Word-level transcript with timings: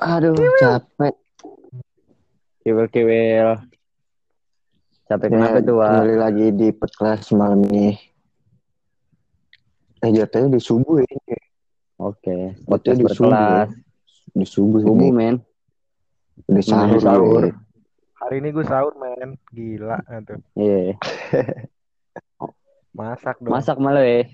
Aduh, 0.00 0.32
capek. 0.58 1.14
Kiwil-kiwil. 2.62 3.48
Capek 5.04 5.28
kenapa 5.28 5.58
Ya, 5.58 5.66
tuh, 5.66 5.74
Wak? 5.76 5.88
Kembali 5.90 6.16
lagi 6.16 6.46
di 6.54 6.68
podcast 6.70 7.34
malam 7.34 7.60
ini. 7.66 7.98
Eh, 10.00 10.10
jatuhnya 10.10 10.48
di 10.48 10.60
subuh 10.60 11.02
ini. 11.02 11.36
Oke. 12.00 12.56
Jatuhnya 12.56 12.64
Podcast 12.64 12.96
di 12.96 13.04
subuh. 13.04 13.28
berkelas. 13.28 13.68
Di 14.30 14.46
subuh 14.46 14.80
Subuh, 14.80 14.96
ini. 14.96 15.08
men. 15.10 15.36
Di 16.46 16.62
sahur. 16.62 16.86
Menuju 16.96 17.04
sahur. 17.04 17.42
ini. 17.42 17.50
Hari 18.16 18.34
ini 18.38 18.48
gue 18.52 18.64
sahur 18.64 18.92
men, 18.96 19.28
gila 19.50 19.98
tuh. 20.24 20.40
Iya. 20.54 20.96
Masak 22.96 23.36
dong. 23.40 23.52
Masak 23.52 23.76
malah, 23.76 24.04
eh. 24.04 24.24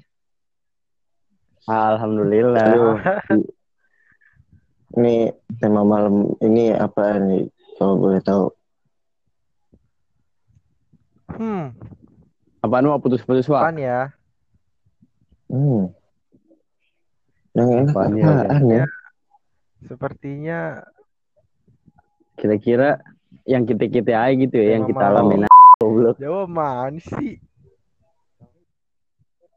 Alhamdulillah. 1.66 2.62
Aduh. 2.62 3.42
Ini 4.94 5.34
tema 5.58 5.82
malam 5.82 6.36
ini 6.38 6.70
apa 6.70 7.18
nih? 7.18 7.50
Kalau 7.76 7.98
boleh 7.98 8.22
tahu. 8.22 8.46
Hmm, 11.26 11.74
Apaan 12.62 12.86
Wak? 12.88 13.02
Putus-putus, 13.02 13.50
Wak? 13.50 13.60
apaan 13.66 13.76
ya? 13.82 14.14
Hmm. 15.50 15.90
Yang 17.52 17.68
enak 17.82 17.92
Apaan 17.92 18.12
ya, 18.14 18.26
apaan 18.46 18.64
ya? 18.70 18.84
Sepertinya 19.86 20.58
Kira-kira 22.36 23.00
yang 23.48 23.64
kita-kita 23.64 24.12
aja 24.12 24.34
gitu 24.36 24.56
ya, 24.60 24.76
yang 24.76 24.84
kita 24.84 25.04
alamin 25.08 25.48
goblok. 25.80 26.16
Jawa 26.20 26.44
mana 26.44 27.00
sih? 27.00 27.40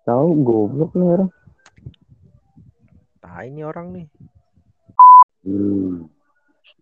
Tahu 0.08 0.28
goblok 0.42 0.92
lu 0.96 1.06
orang. 1.06 1.30
Nah 3.20 3.42
ini 3.46 3.62
orang 3.68 3.88
nih. 3.94 4.08
Hmm. 5.50 6.06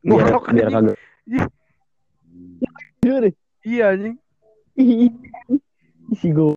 Biar, 0.04 0.28
Ngorok 0.28 0.44
biar 0.52 0.68
kagak. 0.70 0.98
Ih. 1.26 1.46
Jujur. 3.00 3.24
Iya 3.64 3.86
anjing. 3.92 4.16
Si 6.14 6.28
go. 6.32 6.52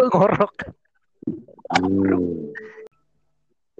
Ngorok. 0.00 0.54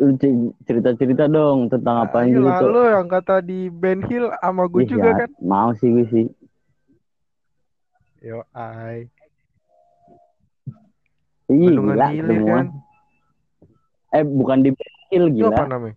Lu 0.00 0.16
cerita-cerita 0.64 1.28
dong 1.28 1.68
tentang 1.68 2.08
apa 2.08 2.24
Ayo 2.24 2.32
gitu 2.32 2.40
lah, 2.42 2.56
tuh. 2.56 2.68
lu 2.72 2.82
yang 2.88 3.04
kata 3.06 3.44
di 3.44 3.68
Ben 3.68 4.00
Hill 4.00 4.32
sama 4.40 4.64
gue 4.64 4.80
Ih, 4.80 4.88
juga 4.88 5.08
ya, 5.08 5.16
kan. 5.24 5.30
Mau 5.40 5.70
sih 5.76 5.88
gue 5.88 6.06
sih. 6.08 6.26
Yo 8.20 8.40
ai. 8.52 9.08
Bendungan 11.44 11.96
gila 12.00 12.28
semua. 12.32 12.48
kan. 12.54 12.66
Eh, 14.10 14.24
bukan 14.24 14.58
di 14.62 14.70
Hill 15.10 15.28
Itu 15.28 15.44
apa 15.46 15.68
gila. 15.68 15.68
namanya? 15.68 15.96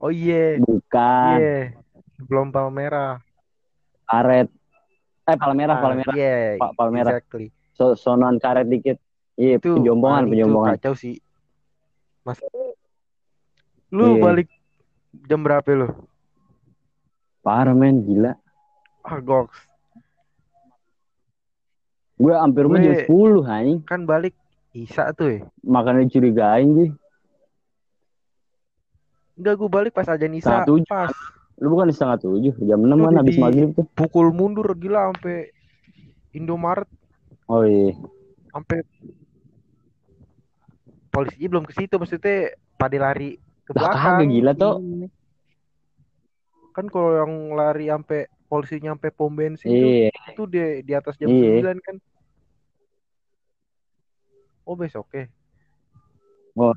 Oh 0.00 0.08
iya. 0.08 0.56
Bukan. 0.58 1.36
Iya. 1.36 1.76
Belum 2.24 2.48
Palmera. 2.48 3.20
Karet. 4.04 4.48
Eh, 5.22 5.36
Palmerah, 5.36 5.76
Ah, 5.76 5.82
Palmerah. 5.82 6.14
Iya. 6.14 6.34
Pa- 6.56 6.74
Palmerah. 6.74 7.12
Exactly. 7.14 7.46
So, 7.72 7.92
sonoan 7.94 8.36
karet 8.36 8.66
dikit. 8.66 8.96
Iya, 9.36 9.56
Itu 9.56 9.76
penjombongan, 9.76 10.16
ah, 10.16 10.22
itu 10.22 10.30
penjombongan. 10.34 10.70
kacau 10.74 10.94
sih. 10.94 11.16
Mas. 12.22 12.40
Lu 13.88 14.16
Iya. 14.16 14.20
balik 14.20 14.48
jam 15.22 15.40
berapa 15.40 15.68
lu? 15.70 15.88
Parah 17.40 17.72
men, 17.72 18.02
gila. 18.02 18.36
Ah, 19.00 19.16
goks. 19.18 19.56
Gue 22.14 22.36
hampir 22.36 22.68
rumah 22.68 22.76
jam 22.78 22.92
Gue- 22.92 23.06
10 23.06 23.42
anjing. 23.42 23.80
Kan 23.82 24.04
balik 24.04 24.36
Isa 24.70 25.10
tuh 25.10 25.28
ya. 25.30 25.40
Makanya 25.62 26.04
dicurigain 26.04 26.68
sih. 26.74 26.90
Enggak, 29.40 29.54
gue 29.56 29.70
balik 29.72 29.92
pas 29.92 30.04
aja 30.04 30.26
Nisa. 30.28 30.60
Setengah. 30.60 30.84
Pas 30.84 31.12
Lu 31.56 31.72
bukan 31.72 31.88
di 31.88 31.94
setengah 31.96 32.16
tujuh, 32.20 32.54
jam 32.62 32.80
6 32.80 32.88
Lu 32.90 33.04
kan 33.04 33.16
habis 33.16 33.36
maghrib 33.36 33.72
tuh. 33.72 33.84
pukul 33.92 34.32
mundur 34.32 34.68
gila 34.72 35.12
sampai 35.12 35.52
Indomaret 36.32 36.88
Oh 37.44 37.64
iya. 37.64 37.92
sampai 38.48 38.80
polisi 41.10 41.44
belum 41.44 41.64
ke 41.64 41.74
situ 41.74 41.94
maksudnya 41.96 42.52
pada 42.74 42.96
lari 42.96 43.36
ke 43.62 43.72
belakang. 43.72 44.24
kagak 44.24 44.28
gila. 44.30 44.52
Ini. 44.78 45.06
Kan 46.70 46.86
kalau 46.86 47.10
yang 47.18 47.32
lari 47.52 47.88
sampai 47.88 48.20
polisinya 48.46 48.94
sampai 48.94 49.10
pom 49.10 49.28
bensin 49.30 49.68
tuh, 49.68 49.88
Iya. 49.90 50.10
itu 50.32 50.42
di 50.46 50.60
di 50.80 50.92
atas 50.94 51.14
jam 51.16 51.28
Iya. 51.28 51.60
9 51.60 51.78
kan. 51.78 51.96
Oh 54.64 54.74
besok 54.74 55.12
ya. 55.12 55.26
Oh. 56.54 56.72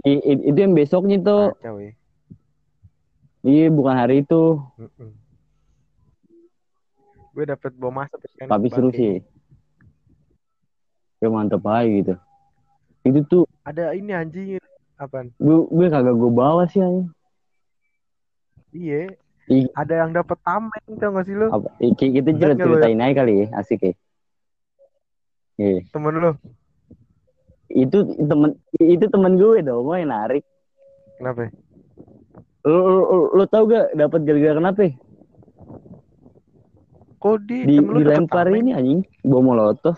I- 0.00 0.24
i- 0.24 0.44
itu 0.48 0.58
yang 0.58 0.72
besoknya 0.72 1.20
tuh. 1.20 1.52
Kacau 1.60 1.76
ya. 1.78 1.92
Iya, 3.40 3.66
bukan 3.72 3.94
hari 3.96 4.20
itu. 4.20 4.60
Mm-mm. 4.76 5.10
Gue 7.32 7.44
dapet 7.46 7.72
bom 7.76 7.94
asap 7.96 8.20
kan. 8.36 8.46
Tapi 8.48 8.66
seru 8.68 8.90
sih. 8.92 9.24
Ya 11.20 11.28
mantep 11.28 11.64
aja 11.64 11.84
gitu. 11.88 12.14
Itu 13.04 13.20
tuh 13.24 13.42
Ada 13.64 13.92
ini 13.92 14.12
anjing 14.12 14.56
apaan? 14.96 15.32
gue, 15.36 15.58
gue 15.68 15.86
kagak 15.88 16.16
gue 16.16 16.32
bawa 16.32 16.64
sih 16.68 16.80
anjing. 16.80 17.08
Iya. 18.72 19.16
Ih. 19.50 19.66
Ada 19.74 20.04
yang 20.06 20.10
dapet 20.14 20.38
tameng 20.46 20.84
tau 21.00 21.10
gak 21.10 21.26
sih 21.26 21.34
lu? 21.34 21.48
Apa, 21.50 21.68
ki- 21.96 22.12
kita 22.14 22.28
Bener 22.30 22.54
cerita 22.54 22.60
ya? 22.60 22.64
ceritain 22.64 23.00
aja 23.02 23.14
kali 23.18 23.32
ya, 23.34 23.46
asik 23.56 23.80
ya. 23.82 23.92
Iya. 25.58 25.80
Temen 25.90 26.14
lu. 26.14 26.30
Itu 27.70 28.02
temen 28.18 28.58
itu 28.82 29.06
temen 29.06 29.38
gue 29.38 29.62
dong, 29.62 29.86
gue 29.86 29.96
yang 30.02 30.10
narik. 30.10 30.42
Kenapa? 31.16 31.54
Lu, 32.66 32.76
lu, 32.76 33.00
lu, 33.06 33.18
lu 33.40 33.44
tau 33.48 33.64
gak 33.64 33.94
dapat 33.96 34.20
gara-gara 34.26 34.58
kenapa? 34.58 34.84
Kok 37.20 37.36
di, 37.44 37.64
dilempar 37.68 38.48
ini 38.52 38.72
anjing, 38.72 39.00
bom 39.24 39.44
molotov. 39.44 39.96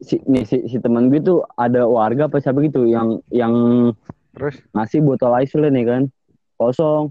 Si, 0.00 0.22
nih, 0.22 0.46
si, 0.46 0.64
si 0.70 0.78
temen 0.78 1.10
gue 1.10 1.18
tuh 1.18 1.42
ada 1.58 1.84
warga 1.84 2.30
apa 2.30 2.38
siapa 2.38 2.62
gitu 2.62 2.86
yang 2.86 3.18
yang 3.32 3.54
Terus 4.36 4.60
ngasih 4.76 5.00
botol 5.00 5.32
isolate 5.40 5.72
nih 5.72 5.84
kan 5.88 6.02
kosong 6.60 7.10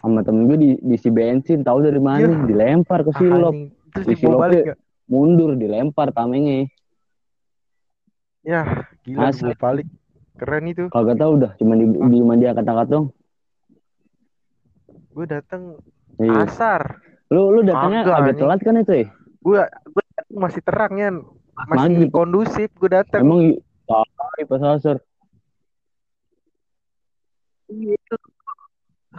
sama 0.00 0.20
temen 0.20 0.44
gue 0.44 0.56
di 0.56 0.70
diisi 0.80 1.08
bensin 1.08 1.60
tahu 1.60 1.78
dari 1.80 2.00
mana 2.00 2.24
Iya. 2.24 2.44
dilempar 2.44 3.04
ke 3.04 3.12
ah, 3.12 3.16
silop. 3.16 3.54
Terus 3.90 4.06
Di 4.06 4.14
gak? 4.66 4.78
mundur 5.06 5.50
dilempar 5.54 6.08
tamengnya 6.10 6.64
Ya 8.40 8.64
gila 9.02 9.28
Asli. 9.28 9.52
balik. 9.54 9.84
Keren 10.34 10.64
itu. 10.66 10.88
kagak 10.88 11.20
tahu 11.20 11.36
dah 11.36 11.52
cuma 11.54 11.76
di, 11.76 11.84
di 11.84 12.16
cuma 12.16 12.32
dia 12.34 12.56
kata-kata 12.56 12.88
dong 12.88 13.06
Gue 15.10 15.26
datang 15.26 15.76
iya. 16.16 16.48
asar. 16.48 16.96
lu 17.28 17.52
lu 17.52 17.60
datangnya 17.60 18.00
agak 18.02 18.16
anjing. 18.24 18.38
telat 18.40 18.60
kan 18.60 18.74
itu 18.76 18.92
ya 18.94 19.06
Gue 19.38 19.60
gue 19.62 20.04
datang 20.10 20.36
masih 20.38 20.60
terang 20.62 20.92
ya. 20.96 21.08
Masih 21.60 21.76
Maghrib. 21.92 22.08
kondusif 22.10 22.68
gue 22.72 22.88
datang. 22.88 23.20
emang 23.20 23.40
i- 23.44 23.60
tai 23.84 24.42
pas 24.46 24.62
asar 24.70 24.96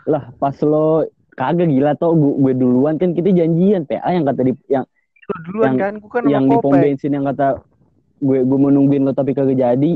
lah 0.05 0.33
pas 0.35 0.55
lo 0.61 1.05
kagak 1.31 1.67
gila 1.67 1.93
tau 1.95 2.13
gue, 2.13 2.33
gue 2.37 2.53
duluan 2.57 2.95
kan 2.95 3.13
kita 3.13 3.31
janjian 3.31 3.85
PA 3.85 4.09
yang 4.09 4.25
kata 4.25 4.41
di 4.43 4.53
yang 4.67 4.85
Lu 5.31 5.35
duluan 5.47 5.65
yang- 5.67 5.79
kan? 5.79 5.93
Gue 5.97 6.09
kan 6.11 6.23
yang 6.27 6.45
di 6.45 6.57
pom 6.59 6.71
bensin 6.73 7.11
yang 7.13 7.25
kata 7.25 7.61
gue 8.19 8.39
gue 8.43 8.57
mau 8.57 8.69
nungguin 8.69 9.01
lo 9.01 9.13
tapi 9.13 9.31
kagak 9.31 9.57
jadi 9.57 9.91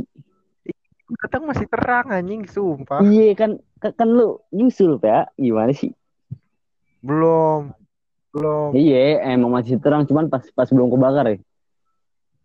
datang 1.22 1.46
masih 1.46 1.70
terang 1.70 2.10
anjing 2.10 2.50
sumpah. 2.50 2.98
Iya 3.00 3.38
kan 3.38 3.52
kan, 3.78 3.92
kan 3.94 4.10
lu 4.10 4.42
nyusul 4.50 4.98
ya 5.00 5.30
gimana 5.36 5.70
sih? 5.70 5.94
Belum. 7.06 7.70
Belum. 8.34 8.74
Iya 8.74 9.22
emang 9.30 9.54
masih 9.54 9.78
terang 9.78 10.04
cuman 10.04 10.28
pas 10.28 10.42
pas 10.52 10.66
belum 10.66 10.90
kebakar 10.90 11.26
ya. 11.30 11.38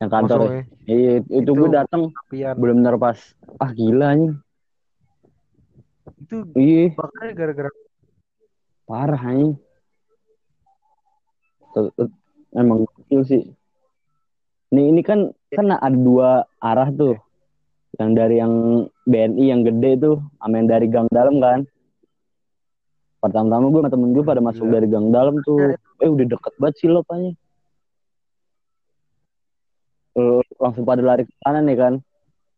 Yang 0.01 0.11
kantor. 0.13 0.39
ya. 0.41 0.49
Iya 0.85 1.13
itu, 1.25 1.41
Itu- 1.41 1.53
gue 1.57 1.69
datang 1.73 2.03
Pian. 2.29 2.55
bener-bener 2.57 2.95
pas 2.97 3.19
ah 3.57 3.71
gila 3.73 4.13
nih. 4.13 4.33
Itu 6.21 6.37
Iya 6.53 6.93
bakarnya 6.93 7.33
gara-gara 7.33 7.71
parah 8.85 9.23
nih. 9.23 9.55
Emang 12.53 12.85
gokil 12.85 13.23
sih. 13.25 13.43
Nih 14.75 14.85
ini 14.91 15.03
kan 15.07 15.31
kan 15.55 15.67
ada 15.75 15.95
dua 15.95 16.45
arah 16.59 16.91
tuh. 16.91 17.17
Yang 17.99 18.11
dari 18.15 18.37
yang 18.39 18.55
BNI 19.07 19.45
yang 19.51 19.63
gede 19.67 19.91
tuh, 19.99 20.17
sama 20.39 20.55
yang 20.63 20.69
dari 20.71 20.87
gang 20.87 21.09
dalam 21.11 21.43
kan. 21.43 21.67
Pertama-tama 23.21 23.69
gue 23.69 23.81
sama 23.85 23.91
temen 23.93 24.11
gue 24.17 24.25
pada 24.25 24.41
masuk 24.41 24.65
Gila. 24.65 24.75
dari 24.79 24.87
gang 24.89 25.07
dalam 25.13 25.35
tuh. 25.45 25.77
Eh 26.01 26.09
udah 26.09 26.27
deket 26.27 26.55
banget 26.57 26.75
sih 26.81 26.89
lo 26.89 27.05
apanya. 27.05 27.33
Eh, 30.17 30.43
langsung 30.59 30.85
pada 30.89 31.03
lari 31.05 31.29
ke 31.29 31.35
kanan 31.45 31.71
ya 31.71 31.77
kan. 31.77 31.95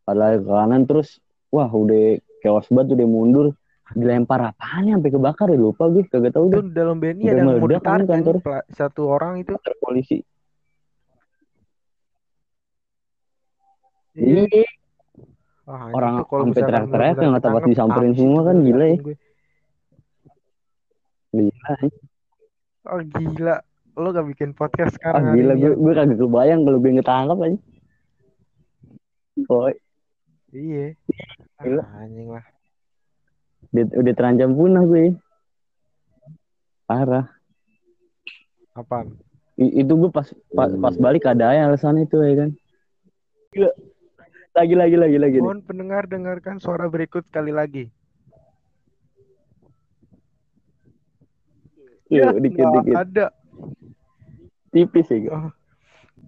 Pada 0.06 0.18
lari 0.18 0.36
ke 0.40 0.48
kanan 0.48 0.82
terus, 0.86 1.18
wah 1.50 1.68
udah 1.68 2.16
chaos 2.42 2.66
banget 2.68 2.98
udah 2.98 3.08
mundur. 3.08 3.46
Dilempar 3.92 4.40
apaan 4.56 4.88
ya 4.88 4.96
sampai 4.96 5.12
kebakar 5.12 5.46
ya 5.52 5.58
lupa 5.60 5.84
gue 5.92 6.08
kagak 6.08 6.32
tahu 6.32 6.48
itu 6.48 6.64
deh. 6.64 6.72
dalam 6.72 6.96
BNI 6.96 7.24
ada 7.28 7.44
yang 7.44 7.44
mau 7.44 7.60
meledak 7.60 7.82
kan 7.84 8.00
kan 8.02 8.08
kantor. 8.08 8.34
Pla- 8.40 8.68
satu 8.72 9.02
orang 9.04 9.44
itu 9.44 9.52
Kantor 9.52 9.74
polisi. 9.78 10.18
Iya. 14.16 14.44
Iya. 14.48 14.64
Anjing 15.62 15.94
Orang 15.94 16.14
tuh 16.26 16.38
sampai 16.42 16.62
teriak-teriak 16.66 17.16
yang 17.22 17.30
nggak 17.32 17.44
dapat 17.46 17.62
disamperin 17.70 18.12
semua 18.18 18.40
kan, 18.44 18.56
gue 18.58 18.66
gila 18.66 18.82
ya. 18.84 18.90
yakin 18.90 19.02
gue. 19.06 19.16
Gila. 21.32 21.74
Oh 22.82 22.98
gila, 22.98 23.56
lo 23.94 24.08
gak 24.10 24.26
bikin 24.26 24.50
podcast 24.58 24.90
Ah 24.90 24.96
sekarang 24.98 25.22
hari 25.22 25.36
gila 25.38 25.52
ini 25.54 25.62
gue 25.62 25.70
ya? 25.70 25.76
gue 25.78 25.92
kagak 25.94 26.18
kebayang 26.18 26.60
kalau 26.66 26.78
gue 26.82 26.92
ketangkap 26.98 27.38
aja. 27.38 27.58
Oh, 29.48 29.70
Iya. 30.52 30.92
Gila. 31.64 31.80
Ah, 31.82 32.04
anjing 32.04 32.28
lah. 32.28 32.44
udah, 33.72 33.84
udah 34.04 34.12
terancam 34.12 34.52
punah 34.52 34.84
gue. 34.84 35.16
Parah. 36.84 37.26
Apaan? 38.76 39.16
I- 39.56 39.80
itu 39.84 39.92
gue 39.96 40.10
pas, 40.12 40.28
pas 40.52 40.68
pas 40.68 40.94
balik 40.96 41.24
ada 41.24 41.56
ya 41.56 41.72
alasan 41.72 42.04
itu 42.04 42.20
ya 42.20 42.44
kan. 42.44 42.50
Gila. 43.56 43.70
Lagi 44.52 44.74
lagi 44.76 44.96
lagi 45.00 45.16
lagi. 45.16 45.38
Mohon 45.40 45.64
pendengar 45.64 46.04
dengarkan 46.04 46.60
suara 46.60 46.84
berikut 46.92 47.24
sekali 47.24 47.48
lagi. 47.48 47.88
Iya, 52.12 52.36
dikit 52.36 52.60
nggak 52.60 52.84
dikit. 52.84 52.96
ada. 53.00 53.26
Tipis 54.68 55.08
ya. 55.08 55.16
gue. 55.16 55.40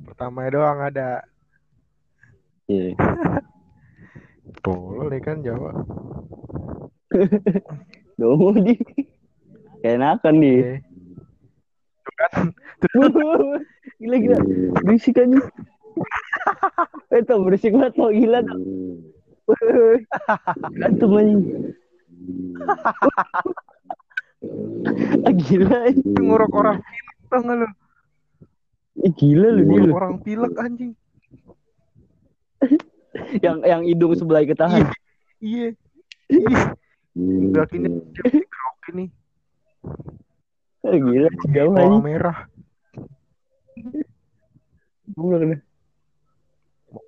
Pertama 0.08 0.48
doang 0.48 0.80
ada. 0.80 1.20
Iya. 2.64 2.96
Tolol 4.60 5.08
ya 5.12 5.20
kan 5.24 5.40
Jawa. 5.40 5.72
Domo 8.20 8.52
di. 8.54 8.76
Keenakan 9.80 10.34
nih. 10.40 10.80
Kan. 12.14 12.52
gila 13.98 14.16
gila. 14.20 14.38
Berisik 14.84 15.18
aja. 15.18 15.40
Eh 17.10 17.22
tuh 17.24 17.42
berisik 17.42 17.72
banget 17.74 17.96
tuh 17.96 18.12
gila 18.12 18.38
tuh. 18.44 18.60
Gantung 20.78 21.16
aja. 21.16 21.36
gila. 25.32 25.78
Itu 25.90 26.20
ngorok 26.22 26.52
orang 26.54 26.78
pilek 26.84 27.18
tau 27.32 27.40
gak 27.42 27.56
lu? 27.56 27.68
Ih, 29.04 29.12
gila 29.18 29.48
lu 29.50 29.62
dia 29.66 29.90
orang 29.90 30.16
pilek 30.22 30.54
anjing. 30.60 30.92
Yang 33.44 33.58
yang 33.62 33.82
hidung 33.86 34.12
sebelah 34.18 34.42
ketahan. 34.42 34.90
Iya. 35.38 35.74
Iya. 36.30 36.58
Udah 37.14 37.64
kini 37.70 37.88
kerok 38.10 38.78
ini. 38.90 39.06
Gila 40.82 41.30
jauh 41.54 41.74
aja. 41.78 41.98
Merah. 42.02 42.38
Gila, 45.14 45.36
gila. 45.38 45.56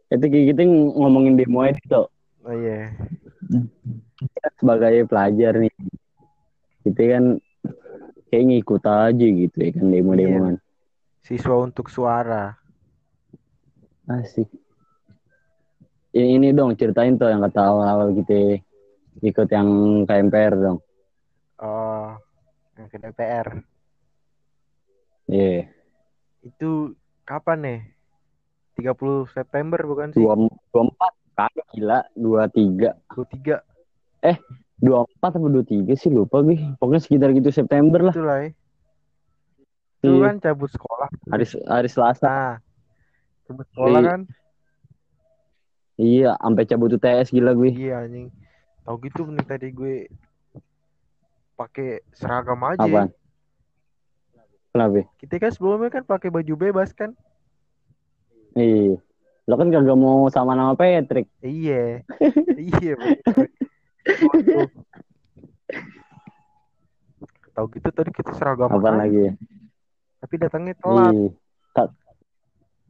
Itu 0.06 0.26
kita 0.30 0.62
ngomongin 0.94 1.34
demo 1.34 1.66
aja 1.66 1.80
tuh. 1.90 2.06
Oh 2.46 2.54
iya. 2.54 2.94
Kita 4.22 4.48
sebagai 4.62 5.10
pelajar 5.10 5.58
nih. 5.58 5.74
Kita 6.86 7.02
kan 7.18 7.24
kayak 8.30 8.44
ngikut 8.46 8.82
aja 8.86 9.26
gitu 9.26 9.56
ya 9.58 9.70
kan 9.74 9.86
demo-demoan. 9.90 10.54
Siswa 11.26 11.66
untuk 11.66 11.90
suara. 11.90 12.54
Asik. 14.06 14.46
Ini, 16.16 16.40
ini 16.40 16.48
dong 16.56 16.72
ceritain 16.80 17.20
tuh 17.20 17.28
yang 17.28 17.44
kata 17.44 17.60
awal-awal 17.60 18.16
kita 18.16 18.56
ikut 19.20 19.48
yang 19.52 19.68
KMPR 20.08 20.54
dong. 20.56 20.78
Oh. 21.60 22.16
Yang 22.80 22.88
ke 22.88 22.96
DPR. 23.04 23.46
Iya. 25.28 25.68
Itu 26.40 26.96
kapan 27.28 27.58
nih? 27.60 27.80
30 28.80 29.28
September 29.28 29.80
bukan 29.84 30.12
sih? 30.12 30.20
Dua 30.20 30.36
dua 30.72 30.82
empat 30.88 31.12
kagak 31.36 31.66
gila 31.72 32.00
dua 32.12 32.48
tiga 32.48 32.96
23 33.12 33.60
dua 34.76 35.08
empat 35.08 35.30
apa 35.36 35.48
dua 35.48 35.64
tiga 35.64 35.92
sih 35.96 36.12
lupa 36.12 36.40
gue. 36.44 36.60
Pokoknya 36.76 37.00
sekitar 37.00 37.32
gitu 37.32 37.48
September 37.48 38.00
lah. 38.08 38.14
itulah 38.16 38.38
ya. 38.44 38.50
Itu 40.00 40.08
Iya. 40.16 40.24
kan 40.28 40.34
cabut 40.44 40.70
sekolah. 40.72 41.08
Hari 41.32 41.44
hari 41.64 41.88
Selasa. 41.88 42.28
Nah. 42.28 42.54
Cabut 43.48 43.66
sekolah 43.72 44.00
Iya. 44.00 44.08
kan? 44.12 44.20
Iya, 45.96 46.36
sampai 46.36 46.68
cabut 46.68 46.92
UTS 46.92 47.32
gila 47.32 47.56
gue. 47.56 47.72
Iya 47.72 48.04
anjing. 48.04 48.28
Tahu 48.84 48.96
gitu 49.08 49.24
nih 49.32 49.46
tadi 49.48 49.68
gue 49.72 50.06
pakai 51.56 52.04
seragam 52.12 52.60
aja. 52.68 52.84
Apaan? 52.84 53.08
Kenapa? 54.76 55.08
Kita 55.16 55.34
kan 55.40 55.50
sebelumnya 55.56 55.88
kan 55.88 56.04
pakai 56.04 56.28
baju 56.28 56.54
bebas 56.54 56.92
kan? 56.92 57.16
Iya. 58.52 59.00
Lo 59.48 59.54
kan 59.56 59.72
kagak 59.72 59.96
mau 59.96 60.28
sama 60.28 60.52
nama 60.52 60.76
Patrick. 60.76 61.32
Iya. 61.40 62.04
iya. 62.76 62.94
Tahu 67.56 67.66
gitu 67.72 67.88
tadi 67.88 68.12
kita 68.12 68.36
seragam 68.36 68.68
aja, 68.68 68.92
lagi? 68.92 69.32
tapi 70.20 70.34
datangnya 70.42 70.74
telat 70.76 71.14
Iya. 71.14 71.28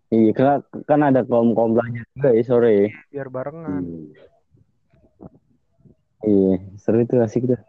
Iya, 0.06 0.30
kan, 0.38 0.62
kan 0.86 1.00
ada 1.02 1.26
kaum-kaum 1.26 1.74
belajar 1.74 2.06
juga 2.14 2.30
ya 2.30 2.42
sore. 2.46 2.94
biar 3.10 3.26
barengan. 3.26 3.82
Iya, 6.22 6.54
seru 6.78 7.02
itu 7.02 7.18
asik 7.18 7.42
tuh. 7.50 7.60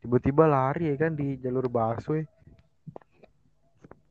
Tiba-tiba 0.00 0.46
lari 0.46 0.94
ya 0.94 0.96
kan 0.96 1.18
di 1.18 1.34
jalur 1.42 1.66
busway. 1.66 2.22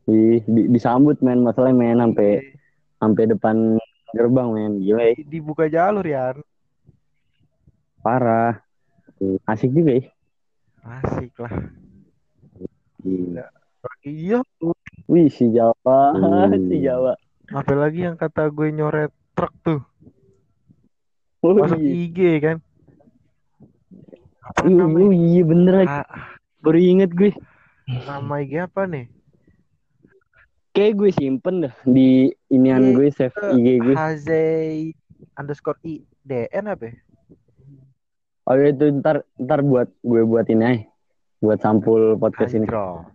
Ih, 0.09 0.41
di, 0.43 0.61
disambut 0.73 1.21
men, 1.23 1.45
masalahnya 1.45 1.77
men 1.77 1.97
sampai 2.03 2.29
sampai 2.99 3.23
depan 3.31 3.55
gerbang 4.11 4.49
men. 4.51 4.71
Gila 4.83 5.03
ya, 5.03 5.13
Di- 5.15 5.27
dibuka 5.39 5.65
jalur 5.71 6.03
ya. 6.03 6.35
parah. 8.03 8.59
Asik 9.47 9.71
juga 9.71 9.99
ya. 9.99 10.03
Asik 10.83 11.35
lah. 11.39 11.53
Gila. 13.03 13.45
Iya. 14.03 14.39
Wih, 15.07 15.27
si 15.31 15.47
Jawa, 15.51 16.13
si 16.67 16.75
Jawa. 16.83 17.15
Apalagi 17.49 18.05
yang 18.05 18.15
kata 18.15 18.49
gue 18.49 18.69
nyoret 18.69 19.09
truk 19.33 19.53
tuh. 19.63 19.81
Oh, 21.39 21.55
Masuk 21.55 21.79
iya. 21.79 21.93
IG 22.05 22.19
kan. 22.43 22.57
Apa 24.43 24.65
Iya, 24.65 24.85
iya, 24.85 25.07
iya, 25.13 25.41
bener 25.45 25.73
lagi. 25.83 25.89
Ah, 25.89 26.07
Baru 26.59 26.77
inget 26.77 27.11
gue. 27.15 27.31
nama 27.87 28.43
IG 28.43 28.53
apa 28.59 28.85
nih? 28.85 29.05
Kayak 30.69 30.93
gue 30.95 31.09
simpen 31.09 31.65
dah 31.65 31.73
di 31.81 32.29
inian 32.47 32.93
Iya, 32.93 32.93
gue 32.93 33.07
save 33.09 33.35
IG 33.55 33.67
gue. 33.81 33.95
Hazei 33.97 34.93
underscore 35.33 35.79
i 35.83 36.05
dn 36.21 36.69
apa? 36.69 36.91
ya? 36.91 36.95
Oh 38.45 38.53
iya, 38.53 38.69
itu 38.69 38.85
ntar 38.99 39.25
ntar 39.37 39.61
buat 39.61 39.89
gue 40.01 40.21
buat 40.21 40.45
ini 40.45 40.63
aja. 40.65 40.83
Buat 41.39 41.59
sampul 41.63 42.19
podcast 42.19 42.53
ini. 42.53 42.67
Anjro. 42.67 43.09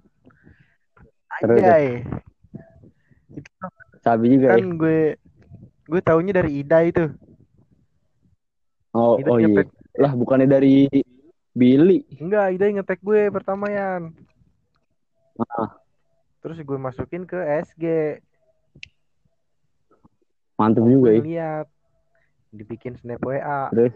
Seru 1.39 1.55
tuh. 1.55 1.63
Anjay. 1.63 1.87
Itu 3.35 3.51
Sabi 4.05 4.37
juga 4.37 4.53
kan 4.53 4.61
ya. 4.61 4.77
gue 4.77 5.01
gue 5.89 6.01
taunya 6.05 6.33
dari 6.37 6.61
Ida 6.61 6.85
itu. 6.85 7.09
Oh, 8.93 9.17
Ida 9.17 9.29
oh 9.33 9.39
iya. 9.41 9.65
Lah 9.97 10.13
bukannya 10.13 10.45
dari 10.45 10.87
Billy. 11.57 12.05
enggak, 12.21 12.53
Ida 12.55 12.65
yang 12.69 12.77
ngetek 12.85 13.01
gue 13.01 13.33
pertama 13.33 13.73
Yan. 13.73 14.13
Ah, 15.41 15.81
Terus 16.45 16.61
gue 16.61 16.79
masukin 16.79 17.25
ke 17.25 17.41
SG. 17.65 17.85
mantep 20.55 20.87
juga 20.87 21.11
ya. 21.11 21.19
lihat 21.19 21.67
dibikin 22.55 22.95
snap 23.03 23.19
WA. 23.27 23.73
Terus 23.75 23.91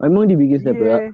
Oh, 0.00 0.08
emang 0.08 0.24
dibikin 0.32 0.56
step 0.64 0.80
ya? 0.80 1.12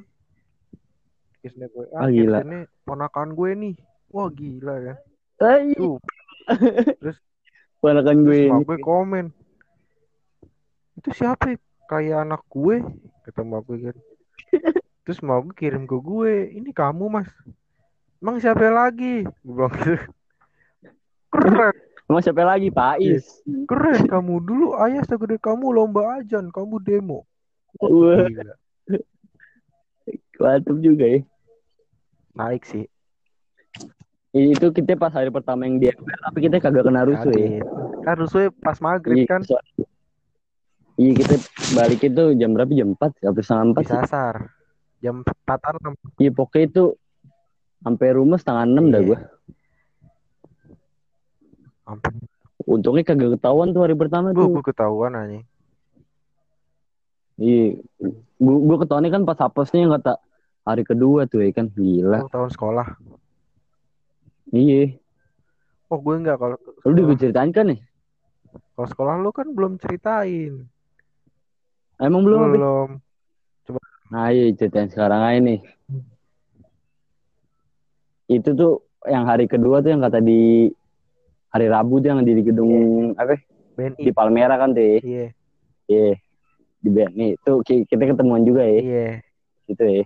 Iya. 1.42 1.50
Snap 1.50 1.72
WA. 1.74 1.98
Ah, 1.98 2.06
gila. 2.06 2.38
ponakan 2.86 3.34
gue 3.34 3.50
nih. 3.58 3.74
Wah 4.14 4.30
gila 4.30 4.74
kan. 4.78 4.98
Ay, 5.42 5.74
Tuh, 5.74 5.98
ponakan 7.82 8.16
gue 8.24 8.40
terus 8.50 8.64
gue 8.66 8.78
komen. 8.82 9.26
Itu 10.96 11.10
siapa 11.12 11.54
ya? 11.54 11.56
Kayak 11.86 12.18
anak 12.26 12.42
gue. 12.50 12.82
Kata 13.26 13.42
mak 13.46 13.66
gue 13.66 13.90
kan. 13.90 13.96
Terus 15.06 15.18
mau 15.22 15.38
gue 15.42 15.54
kirim 15.54 15.86
ke 15.86 15.96
gue. 15.98 16.50
Ini 16.58 16.70
kamu 16.74 17.06
mas. 17.06 17.30
Emang 18.18 18.42
siapa 18.42 18.66
lagi? 18.72 19.22
Gue 19.44 19.54
bilang 19.54 19.74
gitu. 19.76 19.94
Keren. 21.30 21.74
Emang 22.06 22.22
siapa 22.22 22.42
lagi? 22.46 22.68
Pak 22.70 22.96
Is. 23.02 23.26
Keren 23.66 24.06
kamu 24.06 24.34
dulu 24.46 24.78
ayah 24.78 25.02
segede 25.02 25.42
kamu 25.42 25.74
lomba 25.74 26.22
ajan, 26.22 26.54
kamu 26.54 26.78
demo. 26.78 27.26
Wah, 27.82 28.30
Gila. 28.30 28.54
mantep 30.38 30.76
juga 30.80 31.04
ya. 31.04 31.20
Naik 32.38 32.62
sih. 32.64 32.86
Itu 34.36 34.68
kita 34.68 35.00
pas 35.00 35.08
hari 35.16 35.32
pertama 35.32 35.64
yang 35.64 35.80
di 35.80 35.88
tapi 35.88 36.38
kita 36.44 36.60
kagak 36.60 36.84
kena 36.84 37.08
rusuh 37.08 37.32
ya. 37.32 37.64
Kan 38.04 38.14
rusuhnya 38.20 38.52
pas 38.60 38.76
maghrib 38.84 39.24
Iya, 39.24 39.24
kan 39.24 39.40
iya 41.00 41.12
kita 41.16 41.34
balik 41.72 42.04
itu 42.04 42.24
jam 42.36 42.52
berapa? 42.52 42.68
Jam 42.72 42.92
4 42.92 43.16
atau 43.24 43.40
setengah 43.40 43.64
4 43.72 43.80
sih? 43.80 43.96
disasar. 43.96 44.34
Jam 45.00 45.24
4 45.24 45.80
6. 45.80 46.20
Iya 46.20 46.30
pokoknya 46.36 46.64
itu 46.68 46.84
sampai 47.80 48.08
rumah 48.12 48.36
setengah 48.36 48.64
6 48.68 48.92
dah 48.92 49.00
Iya. 49.00 49.08
gue. 49.08 49.18
Ampun. 51.88 52.14
Untungnya 52.66 53.04
kagak 53.06 53.40
ketahuan 53.40 53.72
tuh 53.72 53.88
hari 53.88 53.94
pertama 53.96 54.36
tuh. 54.36 54.52
gue 54.52 54.64
ketahuan 54.64 55.16
aja. 55.16 55.40
Iya. 57.40 57.80
Gue 58.36 58.56
gue 58.68 58.76
ketahuannya 58.84 59.12
kan 59.12 59.22
pas 59.24 59.40
apesnya 59.40 59.80
yang 59.80 59.92
kata 59.96 60.20
hari 60.60 60.84
kedua 60.84 61.24
tuh 61.24 61.40
ya 61.40 61.52
kan. 61.56 61.72
Gila. 61.72 62.20
Oh, 62.20 62.28
tahun 62.28 62.50
sekolah. 62.52 62.86
Iya. 64.50 64.94
Oh 65.86 65.98
gue 65.98 66.14
enggak 66.18 66.38
kalau 66.38 66.56
Lu 66.82 66.88
udah 66.90 67.04
gue 67.06 67.18
ceritain 67.18 67.50
kan 67.50 67.66
nih? 67.70 67.80
kalau 68.76 68.88
sekolah 68.88 69.14
lu 69.20 69.30
kan 69.32 69.48
belum 69.52 69.80
ceritain. 69.80 70.68
Emang 71.96 72.22
belum? 72.24 72.40
Belum. 72.52 72.88
Nah 74.12 74.30
iya 74.30 74.52
ceritain 74.52 74.86
sekarang 74.86 75.20
aja 75.24 75.40
nih. 75.40 75.60
Itu 78.26 78.52
tuh 78.52 78.72
yang 79.06 79.24
hari 79.24 79.46
kedua 79.46 79.80
tuh 79.80 79.94
yang 79.94 80.02
kata 80.02 80.18
di 80.20 80.68
hari 81.50 81.66
Rabu 81.70 82.02
tuh 82.02 82.08
yang 82.12 82.20
di 82.20 82.32
gedung 82.42 82.70
apa? 83.16 83.38
BNI. 83.76 84.02
Di 84.02 84.10
Palmera 84.12 84.56
kan 84.56 84.72
tuh 84.72 84.82
ya. 84.82 84.98
Iya. 85.00 85.26
Iya. 85.86 86.12
Di 86.80 86.88
BNI. 86.90 87.28
Tuh 87.44 87.60
ki- 87.62 87.86
kita 87.86 88.12
ketemuan 88.12 88.42
juga 88.44 88.64
ya. 88.64 88.80
Iya. 88.80 89.08
Gitu 89.68 89.84
ya. 89.84 90.04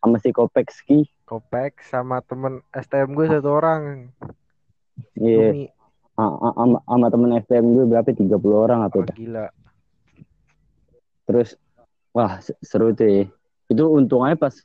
Sama 0.00 0.16
si 0.16 0.32
Kopekski. 0.32 1.04
Kopek 1.28 1.84
sama 1.84 2.24
temen 2.24 2.64
STM 2.72 3.12
gue 3.12 3.26
satu 3.28 3.48
orang. 3.52 4.08
Iya. 5.14 5.70
A- 6.16 6.56
Sama 6.56 6.80
sama 6.88 7.06
temen 7.12 7.30
STM 7.36 7.76
gue 7.76 7.84
berapa? 7.84 8.08
30 8.08 8.56
orang 8.56 8.80
atau 8.88 9.04
Wah, 9.04 9.12
gila. 9.12 9.46
Terus 11.28 11.54
wah 12.10 12.40
se- 12.40 12.56
seru 12.64 12.96
tuh 12.96 13.06
ya. 13.06 13.24
Itu 13.68 13.86
untung 13.92 14.24
aja 14.24 14.34
pas 14.34 14.56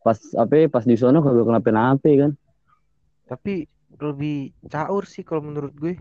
pas 0.00 0.16
apa 0.38 0.54
ya, 0.56 0.66
pas 0.70 0.86
di 0.86 0.94
sono 0.94 1.20
kagak 1.20 1.44
kenapa-napa 1.44 2.08
kan. 2.16 2.32
Tapi 3.28 3.66
lebih 3.98 4.54
caur 4.70 5.04
sih 5.04 5.26
kalau 5.26 5.42
menurut 5.44 5.74
gue. 5.74 5.94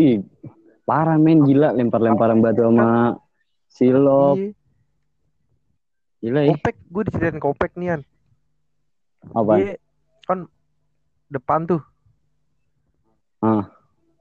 Ih, 0.00 0.24
parah 0.88 1.20
men 1.20 1.44
gila 1.44 1.76
lempar-lemparan 1.76 2.40
batu 2.40 2.64
sama 2.66 3.20
silop. 3.68 4.40
Iya. 4.40 4.59
Gila 6.20 6.40
ya. 6.42 6.48
Kopek, 6.52 6.76
gue 6.86 7.02
diceritain 7.08 7.40
Kopek 7.40 7.72
nih 7.74 7.88
An. 7.90 8.02
Apa? 9.32 9.52
Dia 9.56 9.72
kan 10.24 10.38
depan 11.28 11.64
tuh. 11.64 11.80
Ah. 13.40 13.72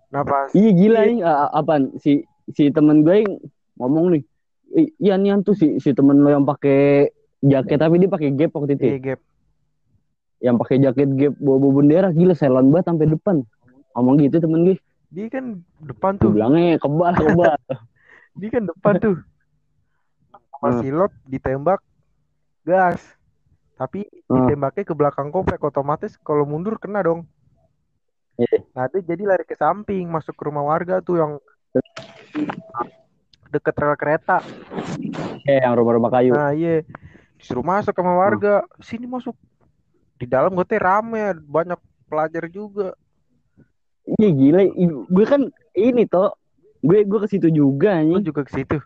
Nah 0.10 0.24
pas 0.24 0.50
Iya 0.52 0.72
gila 0.72 1.02
nih 1.06 1.20
A- 1.22 1.52
apaan 1.54 1.94
si 2.00 2.24
si 2.50 2.72
temen 2.72 3.04
gue 3.04 3.22
yang 3.22 3.36
ngomong 3.76 4.16
nih. 4.16 4.24
"Ih, 4.72 4.90
Iya 4.98 5.16
nih 5.16 5.44
tuh 5.44 5.54
si 5.54 5.78
si 5.78 5.92
temen 5.92 6.18
lo 6.18 6.30
yang 6.30 6.44
pakai 6.44 7.12
jaket 7.42 7.78
tapi 7.78 8.00
dia 8.00 8.10
pakai 8.10 8.32
gap 8.32 8.52
waktu 8.54 8.74
itu. 8.74 8.84
ya. 8.84 8.90
iya, 8.90 9.00
gap. 9.02 9.20
Yang 10.40 10.56
pakai 10.58 10.78
jaket 10.80 11.10
gap 11.14 11.34
bawa-bawa 11.38 11.74
bendera 11.78 12.10
gila 12.10 12.34
selan 12.34 12.72
banget 12.72 12.86
sampai 12.88 13.08
depan. 13.08 13.36
Ngomong 13.92 14.16
gitu 14.20 14.40
temen 14.40 14.64
gue. 14.64 14.78
Dia 15.10 15.28
kan 15.28 15.46
depan 15.80 16.16
tuh. 16.16 16.32
bilangnya 16.32 16.80
kebal 16.80 17.12
kebal. 17.14 17.54
Dia 18.40 18.50
kan 18.50 18.64
depan 18.66 18.94
tuh. 18.98 19.16
Sama 20.50 20.70
Hmm. 20.70 20.80
silop 20.80 21.12
ditembak 21.26 21.80
gas. 22.70 23.02
Tapi 23.74 24.06
Hmm. 24.30 24.46
ditembaknya 24.46 24.84
ke 24.86 24.94
belakang 24.94 25.34
Kopek 25.34 25.58
otomatis 25.64 26.14
kalau 26.22 26.46
mundur 26.46 26.78
kena 26.78 27.02
dong. 27.02 27.26
Iya. 28.38 28.64
Nah, 28.78 28.86
dia 28.88 29.02
jadi 29.04 29.24
lari 29.26 29.44
ke 29.44 29.56
samping 29.58 30.06
masuk 30.08 30.38
ke 30.38 30.44
rumah 30.48 30.64
warga 30.64 31.02
tuh 31.02 31.18
yang 31.18 31.32
deket 33.50 33.76
rel 33.76 33.98
kereta. 33.98 34.40
eh 35.50 35.60
yang 35.66 35.74
rumah-rumah 35.74 36.12
kayu. 36.14 36.38
Nah, 36.38 36.54
iya. 36.54 36.86
Disuruh 37.40 37.66
masuk 37.66 37.96
sama 37.96 38.14
warga. 38.14 38.62
Sini 38.84 39.10
masuk. 39.10 39.34
Di 40.20 40.28
dalam 40.28 40.54
gue 40.54 40.68
teh 40.68 40.78
rame, 40.78 41.34
banyak 41.48 41.80
pelajar 42.06 42.46
juga. 42.52 42.94
Iya 44.20 44.30
gila. 44.30 44.62
Gue 45.08 45.26
kan 45.26 45.42
ini 45.74 46.04
toh. 46.06 46.36
Gue 46.84 47.04
gue 47.08 47.20
ke 47.24 47.28
situ 47.32 47.48
juga 47.52 48.00
nih. 48.04 48.24
juga 48.24 48.44
ke 48.44 48.52
situ. 48.54 48.78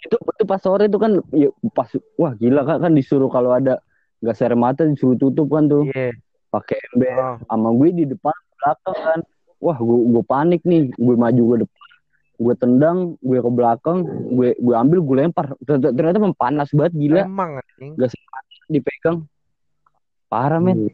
Itu 0.00 0.16
itu 0.16 0.44
pas 0.48 0.60
sore 0.60 0.88
itu 0.88 0.96
kan 0.96 1.20
ya, 1.30 1.48
pas 1.70 1.88
wah 2.16 2.32
gila 2.32 2.64
kan, 2.64 2.76
kan 2.80 2.92
disuruh 2.92 3.28
kalau 3.28 3.52
ada 3.52 3.78
gas 4.20 4.40
air 4.40 4.56
mata 4.56 4.84
disuruh 4.84 5.16
tutup 5.16 5.48
kan 5.52 5.68
tuh 5.68 5.84
Iya. 5.88 6.16
pakai 6.48 6.76
ember. 6.92 7.14
Oh, 7.16 7.36
sama 7.46 7.68
gue 7.76 7.88
di 7.94 8.04
depan 8.08 8.32
belakang 8.60 8.96
kan 8.96 9.20
wah 9.60 9.76
gue 9.76 9.98
gue 10.08 10.24
panik 10.24 10.60
nih 10.64 10.88
gue 10.92 11.14
maju 11.16 11.42
ke 11.52 11.56
depan 11.64 11.88
gue 12.40 12.54
tendang 12.56 12.98
gue 13.20 13.38
ke 13.40 13.50
belakang 13.52 13.98
gue 14.32 14.48
gue 14.56 14.74
ambil 14.76 14.98
gue 15.04 15.16
lempar 15.20 15.52
ternyata, 15.64 15.92
ternyata 15.92 16.16
emang 16.16 16.36
panas 16.36 16.68
banget 16.72 16.92
gila 16.96 17.22
emang 17.28 17.60
anjing. 17.60 17.92
dipegang 18.68 19.28
parah 20.28 20.60
men 20.62 20.88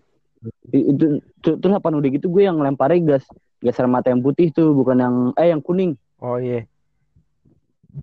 I- 0.74 0.86
itu 0.94 1.22
tu- 1.42 1.58
terus 1.58 1.74
apa 1.74 1.90
udah 1.90 2.10
gitu 2.10 2.26
gue 2.30 2.42
yang 2.46 2.58
lemparnya 2.58 3.02
gas 3.18 3.24
gas 3.62 3.78
air 3.78 3.86
mata 3.86 4.10
yang 4.10 4.22
putih 4.22 4.50
tuh 4.50 4.74
bukan 4.74 4.98
yang 4.98 5.16
eh 5.38 5.50
yang 5.50 5.62
kuning 5.62 5.94
Oh 6.18 6.38
iya. 6.40 6.64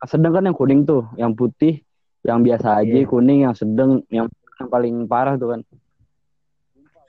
Sedang 0.08 0.34
kan 0.34 0.44
yang 0.48 0.58
kuning 0.58 0.82
tuh 0.84 1.06
yang 1.20 1.32
putih 1.34 1.84
yang 2.24 2.40
biasa 2.42 2.82
aja 2.82 3.00
Iya. 3.04 3.10
kuning 3.10 3.40
yang 3.46 3.56
sedang 3.56 4.02
yang, 4.08 4.28
yang 4.58 4.68
paling 4.72 4.96
parah 5.06 5.36
tuh 5.36 5.54
kan 5.54 5.62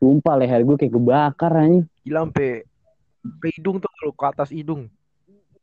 sumpah 0.03 0.35
leher 0.37 0.61
gue 0.67 0.76
kayak 0.76 0.93
kebakar 0.93 1.53
aja 1.55 1.81
Gila 2.05 2.29
sampai 2.29 2.64
ke 3.41 3.47
hidung 3.57 3.81
tuh 3.81 3.88
kalau 3.88 4.12
ke 4.12 4.25
atas 4.29 4.50
hidung. 4.53 4.93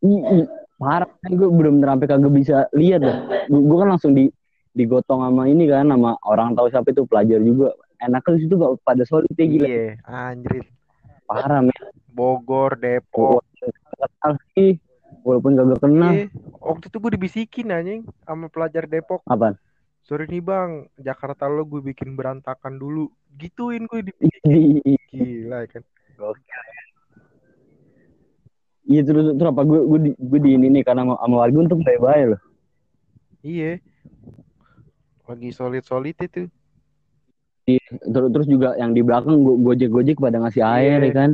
Ih, 0.02 0.50
parah 0.82 1.06
kan 1.22 1.32
gue 1.38 1.46
belum 1.46 1.78
sampai 1.86 2.08
kagak 2.10 2.34
bisa 2.34 2.66
lihat 2.74 3.06
dah. 3.06 3.46
Gue, 3.46 3.78
kan 3.78 3.94
langsung 3.94 4.18
di 4.18 4.34
digotong 4.74 5.22
sama 5.22 5.46
ini 5.46 5.70
kan 5.70 5.86
sama 5.86 6.18
orang 6.26 6.58
tahu 6.58 6.74
siapa 6.74 6.90
itu 6.90 7.06
pelajar 7.06 7.38
juga. 7.38 7.78
Enaknya 8.02 8.34
di 8.34 8.42
situ 8.42 8.54
gak 8.58 8.82
pada 8.82 9.04
solid 9.06 9.30
ya 9.38 9.46
gila. 9.46 9.68
Iya, 9.70 9.86
anjrit. 10.10 10.66
Parah 11.30 11.62
men. 11.62 11.78
Bogor, 12.10 12.82
Depok. 12.82 13.46
Sih. 14.58 14.82
Walaupun 15.22 15.54
kagak 15.54 15.80
kenal. 15.84 16.12
Iya. 16.16 16.26
Waktu 16.58 16.86
itu 16.90 16.98
gue 16.98 17.12
dibisikin 17.14 17.68
anjing 17.70 18.02
sama 18.26 18.48
pelajar 18.48 18.90
Depok. 18.90 19.22
Apaan? 19.28 19.60
Sorry 20.02 20.26
nih 20.26 20.42
bang, 20.42 20.90
Jakarta 20.98 21.46
lo 21.46 21.62
gue 21.64 21.94
bikin 21.94 22.18
berantakan 22.18 22.82
dulu. 22.82 23.14
Gituin 23.38 23.86
gue 23.86 24.02
dibisikin. 24.10 24.90
Gila 25.14 25.70
kan. 25.70 25.84
Iya 28.82 29.02
terus 29.08 29.38
terus 29.38 29.50
apa 29.50 29.62
gue 29.64 29.80
gue 29.88 30.00
di, 30.04 30.12
gue 30.18 30.40
di 30.42 30.50
ini 30.58 30.68
nih 30.74 30.84
karena 30.84 31.06
sama 31.06 31.36
warga 31.38 31.58
untuk 31.62 31.80
baik-baik 31.86 32.36
loh. 32.36 32.42
Iya. 33.46 33.78
Lagi 35.30 35.50
solid-solid 35.54 36.18
itu. 36.18 36.50
Terus 37.88 38.30
terus 38.36 38.48
juga 38.50 38.76
yang 38.76 38.92
di 38.92 39.06
belakang 39.06 39.38
gue 39.46 39.56
gojek-gojek 39.64 40.18
pada 40.20 40.42
ngasih 40.42 40.66
air 40.66 41.00
Iya. 41.06 41.08
ya 41.08 41.14
kan. 41.14 41.32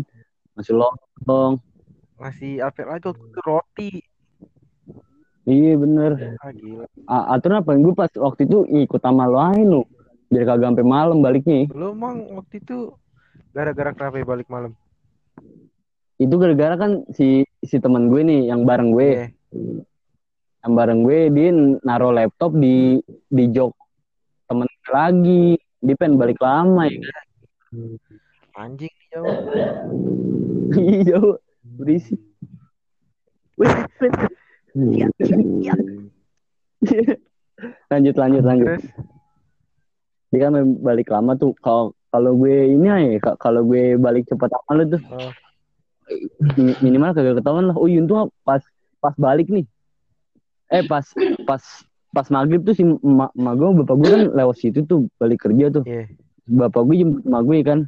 Ngasih 0.60 0.76
lontong. 0.76 1.54
Ngasih 2.18 2.52
apa 2.62 2.82
lagi 2.84 3.06
waktu 3.08 3.24
itu 3.24 3.40
roti. 3.46 3.90
Iya 5.48 5.74
bener. 5.78 6.12
Ah 6.42 6.52
gila. 6.52 6.86
A- 7.08 7.28
aturan 7.34 7.62
apa 7.62 7.72
gue 7.74 7.94
pas 7.94 8.12
waktu 8.12 8.44
itu 8.44 8.58
ikut 8.84 9.00
sama 9.00 9.26
lo 9.26 9.40
aja 9.40 9.64
lo. 9.64 9.82
Biar 10.28 10.44
kagak 10.44 10.76
sampai 10.76 10.84
malam 10.84 11.24
baliknya. 11.24 11.72
Lo 11.72 11.96
emang 11.96 12.28
waktu 12.36 12.60
itu 12.60 12.92
gara-gara 13.54 13.94
kenapa 13.94 14.22
balik 14.24 14.50
malam? 14.50 14.74
itu 16.18 16.34
gara-gara 16.34 16.74
kan 16.74 17.06
si 17.14 17.46
si 17.62 17.78
teman 17.78 18.10
gue 18.10 18.26
nih 18.26 18.50
yang 18.50 18.66
bareng 18.66 18.90
gue 18.90 19.06
Iya. 19.06 19.26
yang 20.66 20.74
bareng 20.74 21.06
gue 21.06 21.20
dia 21.30 21.54
naruh 21.86 22.10
laptop 22.10 22.58
di 22.58 22.98
di 23.30 23.46
jok 23.54 23.70
temen 24.50 24.66
gue 24.66 24.90
lagi 24.90 25.46
dia 25.78 25.94
pengen 25.94 26.18
balik 26.18 26.42
lama 26.42 26.90
ya 26.90 26.98
kan 26.98 27.26
Anjing 28.58 28.90
nih 28.90 29.08
jauh. 31.06 31.38
Iya, 31.78 31.78
jauh 31.78 31.78
berisik 31.78 32.20
lanjut 37.90 38.16
lanjut 38.16 38.44
lanjut. 38.46 38.68
Terus? 38.70 38.86
Dia 40.30 40.40
kan 40.48 40.54
balik 40.84 41.08
lama 41.10 41.34
tuh. 41.34 41.56
Kalau 41.58 41.96
kalau 42.14 42.38
gue 42.38 42.78
ini 42.78 42.88
aja 42.88 43.10
ka- 43.18 43.40
kalau 43.40 43.66
gue 43.66 43.98
balik 43.98 44.28
cepat 44.30 44.52
sama 44.54 44.72
lu 44.78 44.86
tuh. 44.94 45.02
Oh. 45.10 45.32
mi- 46.56 46.78
minimal 46.80 47.12
kagak 47.12 47.42
ketahuan 47.42 47.68
lah. 47.68 47.76
Oh 47.76 47.90
iya 47.90 48.00
tuh 48.06 48.30
pas 48.46 48.62
pas 49.02 49.16
balik 49.18 49.50
nih. 49.50 49.66
Eh 50.70 50.84
pas 50.86 51.04
pas 51.48 51.64
pas 52.14 52.28
maghrib 52.32 52.64
tuh 52.64 52.76
si 52.76 52.84
emak 52.84 53.32
emak 53.36 53.54
gue 53.58 53.70
bapak 53.84 53.96
gue 54.00 54.10
kan 54.10 54.22
lewat 54.32 54.56
situ 54.60 54.80
tuh 54.86 55.10
balik 55.18 55.44
kerja 55.44 55.82
tuh. 55.82 55.84
Iya. 55.88 56.06
bapak 56.48 56.82
gue 56.88 56.96
jemput 57.02 57.24
emak 57.26 57.42
gue 57.44 57.58
kan. 57.66 57.80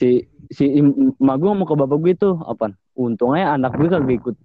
Si 0.00 0.24
si 0.48 0.64
em- 0.72 1.14
emak 1.16 1.36
gue 1.36 1.48
ngomong 1.48 1.66
ke 1.66 1.74
bapak 1.74 1.98
gue 1.98 2.12
tuh 2.14 2.34
apa 2.40 2.70
untungnya 2.94 3.54
anak 3.54 3.74
gue 3.74 3.86
kagak 3.86 4.16
ikut 4.16 4.36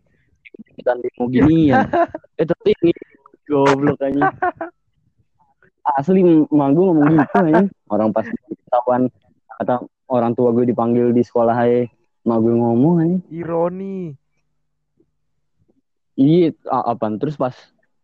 ikutan 0.71 0.97
demo 0.99 1.23
ginian. 1.27 1.85
Eh 2.39 2.45
tapi 2.45 2.73
ini 2.81 2.91
goblok 3.45 3.99
aja 3.99 4.31
asli 5.97 6.21
emak 6.23 6.69
gue 6.71 6.83
ngomong 6.83 7.07
gitu 7.09 7.37
aja 7.37 7.61
orang 7.87 8.09
pas 8.09 8.25
ketahuan 8.25 9.01
kata 9.57 9.75
orang 10.07 10.31
tua 10.31 10.49
gue 10.51 10.65
dipanggil 10.65 11.09
di 11.09 11.21
sekolah 11.21 11.55
aja 11.55 11.85
emak 12.21 12.37
gue 12.39 12.53
ngomong 12.53 12.93
aja 12.99 13.17
Ironi. 13.29 14.13
iya 16.15 16.53
a- 16.67 16.93
apaan? 16.93 17.17
Terus 17.17 17.33
pas 17.33 17.55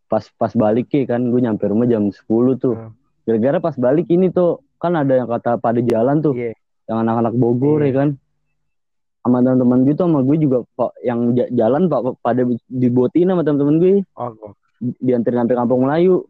pas 0.08 0.24
pas 0.34 0.52
balik 0.52 0.90
ya 0.90 1.04
kan 1.06 1.22
gue 1.22 1.38
nyampe 1.38 1.68
rumah 1.68 1.86
jam 1.86 2.08
10 2.08 2.24
tuh. 2.58 2.74
Hmm. 2.74 2.94
gara-gara 3.28 3.60
pas 3.60 3.76
balik 3.76 4.08
ini 4.08 4.32
tuh 4.32 4.64
kan 4.80 4.96
ada 4.96 5.20
yang 5.20 5.28
kata 5.28 5.60
pada 5.60 5.84
jalan 5.84 6.24
tuh. 6.24 6.32
Iya. 6.34 6.56
Yang 6.88 7.04
anak-anak 7.04 7.34
Bogor 7.36 7.84
Iya. 7.84 7.88
ya 7.88 7.94
kan? 7.96 8.10
Sama 9.22 9.44
teman-teman 9.44 9.80
gitu 9.84 10.02
sama 10.08 10.20
gue 10.24 10.38
juga 10.40 10.58
pak 10.74 10.92
yang 11.04 11.36
ja- 11.36 11.52
jalan 11.52 11.92
pak 11.92 12.16
pada 12.24 12.48
dibotin 12.66 13.28
sama 13.28 13.44
teman-teman 13.44 13.76
gue. 13.78 13.94
Oh, 14.16 14.32
dianterin 15.04 15.44
sampai 15.44 15.58
kampung 15.58 15.84
Melayu. 15.84 16.24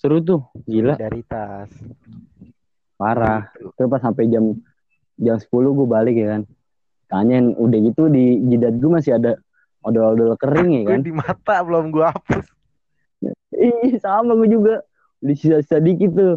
Seru 0.00 0.20
tuh 0.20 0.40
gila. 0.64 0.96
Solidaritas. 0.96 1.68
parah. 2.94 3.50
Terus 3.74 3.88
pas 3.90 4.00
sampai 4.00 4.30
jam 4.30 4.54
jam 5.18 5.36
10 5.36 5.50
gue 5.50 5.86
balik 5.86 6.14
ya 6.14 6.38
kan? 6.38 6.42
Tanyain 7.10 7.52
udah 7.52 7.78
gitu 7.84 8.08
di 8.08 8.38
jidat 8.48 8.78
gue 8.78 8.90
masih 8.90 9.18
ada 9.18 9.36
odol-odol 9.82 10.38
kering 10.38 10.70
ya 10.72 10.82
kan? 10.88 11.00
Di 11.02 11.12
mata 11.12 11.60
belum 11.60 11.90
gue 11.90 12.06
hapus. 12.06 12.46
Iya 13.52 13.98
sama 14.00 14.38
gue 14.38 14.48
juga. 14.48 14.80
Di 15.18 15.34
sisa-sisa 15.34 15.82
dikit 15.82 16.14
tuh. 16.14 16.36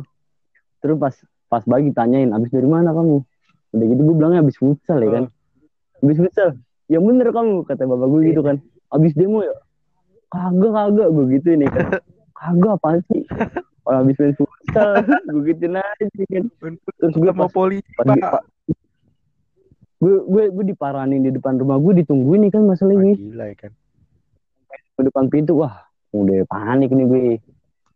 Terus 0.81 0.98
pas 0.98 1.15
pas 1.48 1.63
pagi 1.63 1.92
tanyain 1.92 2.30
abis 2.30 2.51
dari 2.51 2.68
mana 2.68 2.92
kamu? 2.92 3.24
Udah 3.72 3.86
gitu 3.86 4.01
gue 4.01 4.16
bilangnya 4.16 4.39
abis 4.42 4.56
futsal 4.56 5.00
ya 5.00 5.10
kan. 5.12 5.24
Abis 6.00 6.18
futsal. 6.18 6.50
Ya 6.88 7.00
bener 7.00 7.27
kamu 7.30 7.63
kata 7.63 7.84
bapak 7.84 8.08
gue 8.08 8.22
gitu 8.27 8.42
kan. 8.42 8.58
Abis 8.89 9.12
demo 9.12 9.42
ya. 9.42 9.56
Kagak 10.27 10.72
kagak 10.72 11.08
gue 11.10 11.25
gitu 11.34 11.48
nih 11.56 11.68
kan. 11.68 11.88
Kagak 12.38 12.77
apaan 12.77 13.00
sih? 13.10 13.24
Orang 13.82 14.06
abis 14.06 14.16
main 14.20 14.34
futsal 14.36 14.92
gue 15.32 15.42
gituin 15.48 15.75
aja 15.75 16.06
kan. 16.27 16.44
Terus 17.00 17.16
gue 17.16 17.32
mau 17.32 17.48
polisi, 17.48 17.88
pas 17.96 18.08
di- 18.08 18.20
Pak. 18.20 18.44
gue 19.98 20.16
gue 20.24 20.44
gue 20.54 20.66
diparanin 20.68 21.25
di 21.25 21.34
depan 21.34 21.58
rumah 21.58 21.82
gue 21.82 22.06
ditungguin 22.06 22.46
nih 22.46 22.51
kan 22.54 22.62
Wah, 22.62 22.70
masalahnya 22.70 23.18
gila 23.18 23.46
ya 23.50 23.56
kan. 23.58 23.72
ke 24.94 25.01
depan 25.01 25.25
pintu 25.25 25.58
wah 25.58 25.74
udah 26.13 26.46
panik 26.46 26.94
nih 26.94 27.06
gue 27.06 27.24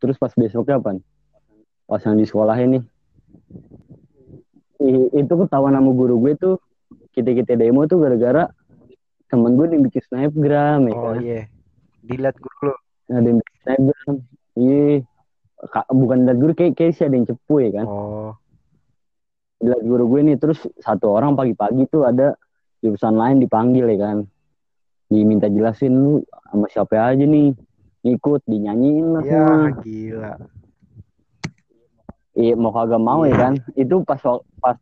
terus 0.01 0.17
pas 0.17 0.34
besoknya 0.34 0.81
apa 0.81 0.98
pas 1.86 2.01
yang 2.01 2.17
di 2.17 2.25
sekolah 2.25 2.58
ini 2.58 2.81
i- 4.81 5.11
itu 5.15 5.33
ketahuan 5.35 5.73
sama 5.73 5.91
guru 5.91 6.15
gue 6.19 6.33
tuh 6.35 6.55
kita 7.11 7.31
kita 7.33 7.53
demo 7.55 7.85
tuh 7.85 7.97
gara-gara 7.97 8.50
temen 9.27 9.53
gue 9.53 9.65
yang 9.67 9.83
bikin 9.83 10.01
snapgram 10.03 10.81
ya 10.83 10.93
Oh 10.93 11.03
kan 11.05 11.15
iya. 11.19 11.41
Dilihat 12.01 12.35
guru 12.35 12.69
lu. 12.69 12.75
ada 13.09 13.23
yang 13.23 13.38
bikin 13.38 13.57
snapgram 13.59 14.13
iya 14.55 14.85
Ka- 15.63 15.85
bukan 15.88 16.25
dari 16.25 16.38
guru 16.38 16.51
kayak 16.51 16.73
kayak 16.73 16.93
sih 16.93 17.05
ada 17.05 17.13
yang 17.13 17.25
cepu 17.25 17.55
ya 17.59 17.69
kan 17.73 17.85
Oh. 17.85 18.31
Dilihat 19.57 19.81
guru 19.81 20.03
gue 20.07 20.21
nih 20.23 20.38
terus 20.38 20.59
satu 20.77 21.11
orang 21.11 21.35
pagi-pagi 21.35 21.85
tuh 21.85 22.03
ada 22.03 22.33
jurusan 22.79 23.13
lain 23.13 23.38
dipanggil 23.38 23.85
ya 23.85 24.00
kan 24.01 24.17
diminta 25.05 25.45
jelasin 25.45 25.93
lu 25.93 26.13
sama 26.43 26.65
siapa 26.65 26.97
aja 27.05 27.21
nih 27.21 27.53
ikut 28.01 28.41
dinyanyiin 28.43 29.05
lah 29.11 29.21
Ya, 29.21 29.29
semua 29.38 29.69
gila. 29.79 30.33
Iya 32.31 32.55
mau 32.55 32.71
kagak 32.71 33.01
mau 33.01 33.27
ya 33.27 33.35
kan. 33.35 33.53
Itu 33.75 34.07
pas 34.07 34.21
pas 34.63 34.77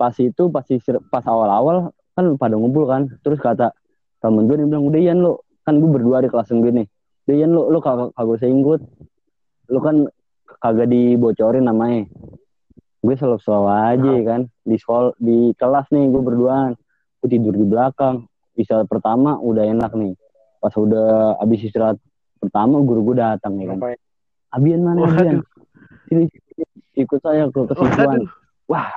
pas 0.00 0.14
itu 0.16 0.42
pas 0.48 0.64
pas 1.12 1.24
awal-awal 1.28 1.92
kan 2.16 2.24
pada 2.40 2.56
ngumpul 2.56 2.88
kan. 2.88 3.08
Terus 3.20 3.36
kata 3.36 3.72
temen 4.20 4.48
gue 4.48 4.56
dia 4.60 4.68
bilang 4.68 4.88
udah 4.88 5.00
Ian 5.00 5.18
lo 5.20 5.44
kan 5.64 5.76
gue 5.76 5.90
berdua 5.92 6.24
di 6.24 6.28
kelas 6.32 6.48
gue 6.48 6.72
nih. 6.72 6.86
Udah 7.28 7.36
Ian 7.36 7.50
lo 7.52 7.68
lo 7.68 7.78
kagak 7.84 8.16
kagak 8.16 8.36
usah 8.40 8.48
ikut 8.48 8.80
lo 9.70 9.78
kan 9.84 9.96
kagak 10.60 10.88
dibocorin 10.88 11.68
namanya. 11.68 12.08
Gue 13.00 13.14
selalu-selalu 13.16 13.68
aja 13.68 14.10
ya 14.16 14.24
kan. 14.24 14.40
Di 14.64 14.76
sekolah 14.80 15.12
di 15.20 15.52
kelas 15.56 15.86
nih 15.92 16.04
gue 16.08 16.22
berduaan. 16.24 16.70
Gue 17.20 17.28
tidur 17.28 17.52
di 17.52 17.64
belakang. 17.68 18.24
Bisa 18.56 18.84
pertama 18.88 19.36
udah 19.36 19.68
enak 19.68 19.92
nih. 19.96 20.16
Pas 20.60 20.72
udah 20.76 21.40
abis 21.40 21.68
istirahat 21.68 21.96
pertama 22.40 22.80
guru 22.80 23.12
gue 23.12 23.16
datang 23.20 23.60
ya 23.60 23.76
kan? 23.76 23.96
Abian 24.56 24.80
mana 24.80 25.08
Abian? 25.08 25.44
Sini, 26.10 26.26
ikut 27.00 27.20
saya 27.20 27.48
ke 27.48 27.60
kesituan 27.66 28.24
wah 28.66 28.88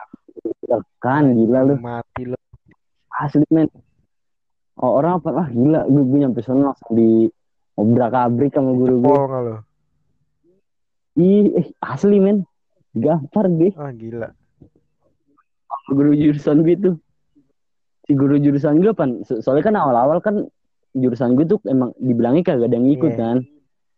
kan 0.97 1.33
gila 1.33 1.59
lu. 1.63 1.75
Mati 1.77 2.23
lu. 2.25 2.37
asli 3.13 3.45
men. 3.49 3.69
Oh, 4.73 4.97
orang 4.97 5.21
apa? 5.21 5.29
Ah 5.37 5.47
gila. 5.47 5.85
Gue, 5.85 6.01
gue 6.01 6.19
nyampe 6.19 6.41
sana 6.41 6.73
langsung 6.73 6.91
di 6.93 7.29
obrak 7.75 8.09
abrik 8.11 8.51
sama 8.51 8.73
guru 8.73 8.95
gue 8.99 9.13
nggak 9.13 9.41
lu? 9.43 9.55
ih 11.15 11.45
eh, 11.53 11.67
asli 11.79 12.17
men. 12.17 12.41
Gampar 12.93 13.49
gue 13.49 13.69
Ah, 13.73 13.89
gila. 13.91 14.29
sama 15.69 15.89
guru 15.91 16.11
jurusan 16.13 16.61
gue 16.61 16.75
tuh 16.75 16.95
si 18.03 18.13
guru 18.13 18.35
jurusan 18.37 18.77
gue 18.77 18.93
so- 19.23 19.41
soalnya 19.41 19.63
kan 19.63 19.75
awal-awal 19.75 20.19
kan 20.19 20.45
jurusan 20.91 21.33
gue 21.33 21.45
tuh 21.45 21.57
emang 21.65 21.93
dibilangnya 21.97 22.45
kagak 22.45 22.69
ada 22.69 22.77
yang 22.77 22.89
ikut 22.89 23.11
Iya. 23.13 23.19
kan. 23.19 23.37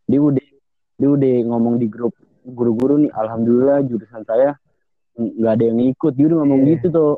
Dia 0.05 0.19
udah 0.19 0.47
dia 0.95 1.09
udah 1.09 1.33
ngomong 1.45 1.75
di 1.77 1.87
grup 1.87 2.15
guru-guru 2.45 3.01
nih 3.01 3.11
alhamdulillah 3.11 3.81
jurusan 3.83 4.21
saya 4.21 4.53
nggak 5.15 5.51
ada 5.51 5.63
yang 5.65 5.79
ikut 5.81 6.13
dia 6.13 6.25
udah 6.27 6.37
ngomong 6.43 6.61
Iya. 6.61 6.71
gitu 6.77 6.87
tuh. 6.91 7.13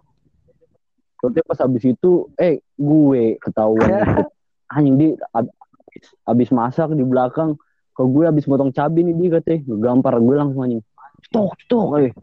Terus 1.17 1.43
pas 1.43 1.59
habis 1.59 1.83
itu 1.83 2.11
eh 2.37 2.61
gue 2.73 3.23
ketahuan 3.37 3.89
ikut 4.05 4.27
anjing 4.69 4.95
dia 4.95 5.09
ab- 5.31 5.49
abis, 5.89 6.05
abis 6.23 6.49
masak 6.51 6.93
di 6.93 7.01
belakang 7.01 7.57
ke 7.91 8.03
gue 8.03 8.23
abis 8.23 8.45
motong 8.45 8.69
cabai 8.69 9.01
nih 9.01 9.15
dia 9.15 9.29
katanya. 9.35 9.61
Gampar 9.75 10.15
gue 10.17 10.35
langsung 10.35 10.61
anjing. 10.61 10.83
Stok 11.25 11.57
stok 11.59 11.89
eh. 11.99 12.13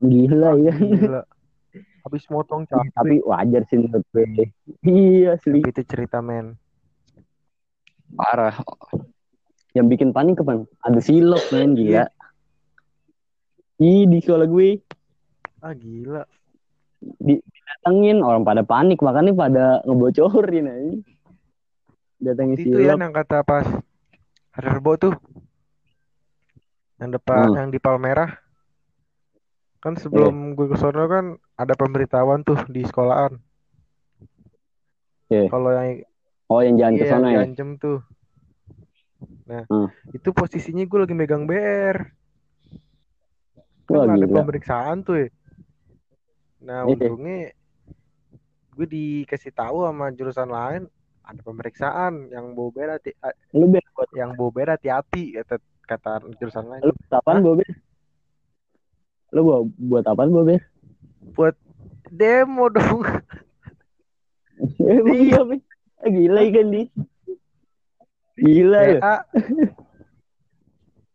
Gila 0.00 0.56
ya 0.58 0.72
Gila. 0.72 1.22
Habis 2.02 2.24
motong 2.26 2.64
cabai. 2.72 2.88
tapi 2.90 3.14
wajar 3.20 3.62
sih 3.68 3.76
menurut 3.76 4.04
gue. 4.10 4.48
Iya 4.80 5.36
asli 5.36 5.60
Tapi 5.60 5.70
itu 5.70 5.82
cerita 5.84 6.18
men. 6.18 6.56
parah 8.10 8.54
yang 9.74 9.86
bikin 9.90 10.14
panik 10.14 10.38
kapan 10.38 10.64
ada 10.80 11.00
silop 11.02 11.42
men 11.50 11.74
gila 11.74 12.06
Ih 13.82 14.06
di 14.06 14.22
sekolah 14.22 14.46
gue 14.46 14.78
Ah, 15.58 15.74
gila. 15.74 16.22
datengin 17.04 18.22
orang 18.22 18.46
pada 18.46 18.62
panik 18.62 19.02
makanya 19.02 19.32
pada 19.34 19.64
ngebocorin 19.84 20.70
aja 20.70 20.92
datengin 22.22 22.56
Itu 22.56 22.78
ya 22.80 22.94
yang 22.94 23.12
kata 23.12 23.42
pas 23.42 23.66
Rebo 24.54 24.94
tuh. 24.94 25.14
Yang 27.02 27.18
depan 27.18 27.50
Hmm. 27.50 27.56
yang 27.58 27.68
di 27.74 27.82
Palmerah. 27.82 28.38
Kan 29.82 29.98
sebelum 29.98 30.54
gue 30.54 30.70
ke 30.70 30.78
sono 30.78 31.04
kan 31.10 31.34
ada 31.58 31.74
pemberitahuan 31.74 32.46
tuh 32.46 32.56
di 32.70 32.86
sekolahan. 32.86 33.34
Iya. 35.28 35.50
Kalau 35.50 35.74
yang 35.74 36.06
oh 36.46 36.60
yang 36.62 36.76
jalan 36.78 36.94
ke 36.94 37.04
iya, 37.04 37.10
sana 37.10 37.26
yang 37.34 37.50
ya 37.52 37.64
tuh. 37.82 37.98
Nah, 39.44 39.62
Hmm. 39.68 39.88
itu 40.10 40.32
posisinya 40.32 40.84
gue 40.84 40.98
lagi 41.04 41.14
megang 41.14 41.44
BR. 41.44 41.98
Kan 43.84 44.08
ada 44.16 44.24
pemeriksaan 44.24 45.04
tuh 45.04 45.16
ya. 45.20 45.28
Nah, 46.64 46.88
Iya. 46.88 46.96
untungnya 46.96 47.52
gue 48.74 48.86
dikasih 48.88 49.52
tahu 49.52 49.84
sama 49.84 50.10
jurusan 50.10 50.48
lain 50.48 50.82
ada 51.24 51.40
pemeriksaan 51.40 52.28
yang 52.28 52.52
bawa 52.52 52.68
BR 52.72 52.90
hati, 52.96 53.12
lu 53.52 53.68
ber 53.68 53.84
buat 53.94 54.10
yang 54.12 54.32
bawa 54.36 54.50
BR 54.50 54.70
hati-hati 54.76 55.36
kata 55.40 55.56
kata 55.84 56.12
jurusan 56.40 56.64
lain. 56.68 56.80
lu 56.82 56.92
buat 56.96 57.12
apaan 57.20 57.36
Hah? 57.40 57.44
Bobe 57.44 57.66
lu 59.32 59.40
buat 59.44 59.60
buat 59.78 60.04
apaan 60.08 60.32
Bobe 60.32 60.56
Demo 62.14 62.70
dong. 62.70 63.02
iya? 65.18 65.40
Ah, 65.98 66.08
gila 66.12 66.40
ikan 66.46 66.68
di 66.70 66.86
gila 68.36 68.78
lu 68.82 68.98
PA. 68.98 69.14